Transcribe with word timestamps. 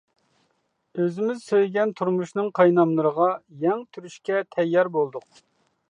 ئۆزىمىز 1.01 1.43
سۆيگەن 1.49 1.93
تۇرمۇشنىڭ 2.01 2.49
قايناملىرىغا 2.61 3.29
يەڭ 3.67 3.85
تۈرۈشكە 3.95 4.45
تەييار 4.57 4.95
بولدۇق. 4.99 5.43